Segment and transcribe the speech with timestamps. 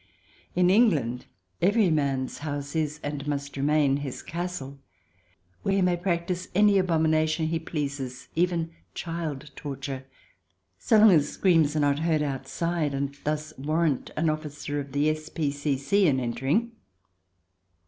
[0.55, 1.27] In England
[1.61, 4.79] every man's house is, and must remain, his castle,
[5.61, 10.07] where he may practise any abomination he pleases, even child torture,
[10.79, 15.07] so long as screams are not heard outside, and thus warrant an officer of the
[15.11, 16.07] S.P.C.C.
[16.07, 16.71] in entering.